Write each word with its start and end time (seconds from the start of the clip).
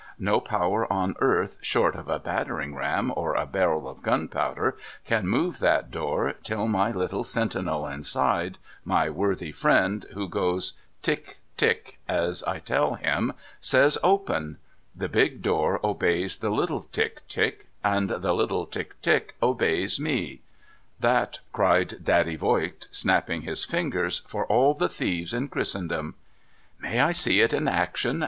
No 0.17 0.39
power 0.39 0.91
on 0.91 1.13
earth, 1.19 1.59
short 1.61 1.93
of 1.95 2.07
a 2.09 2.17
battering 2.17 2.73
ram 2.75 3.13
or 3.15 3.35
a 3.35 3.45
barrel 3.45 3.87
of 3.87 4.01
gunpowder, 4.01 4.75
can 5.05 5.27
move 5.27 5.59
that 5.59 5.91
door, 5.91 6.33
till 6.41 6.67
my 6.67 6.89
little 6.89 7.23
sentinel 7.23 7.85
inside— 7.85 8.57
my 8.83 9.11
worthy 9.11 9.51
friend 9.51 10.07
who 10.13 10.27
goes 10.27 10.73
"Tick, 11.03 11.37
Tick," 11.55 11.99
as 12.09 12.41
I 12.45 12.57
tell 12.57 12.95
him— 12.95 13.33
says" 13.71 13.99
Open!" 14.03 14.57
The 14.95 15.07
big 15.07 15.43
door 15.43 15.79
obeys 15.83 16.37
the 16.37 16.49
little 16.49 16.81
Tick, 16.91 17.21
Tick, 17.27 17.67
and 17.83 18.09
the 18.09 18.33
little 18.33 18.65
Tick, 18.65 18.99
Tick, 19.03 19.35
obeys 19.43 19.99
me. 19.99 20.41
That!' 20.99 21.41
cried 21.53 22.03
Daddy 22.03 22.37
Voigt, 22.37 22.87
snapping 22.89 23.43
his 23.43 23.63
fingers,' 23.65 24.17
for 24.27 24.47
all 24.47 24.73
the 24.73 24.89
thieves 24.89 25.31
in 25.31 25.47
Christendom 25.49 26.15
!''May 26.81 26.99
I 26.99 27.11
see 27.11 27.39
it 27.41 27.53
in 27.53 27.67
action 27.67 28.19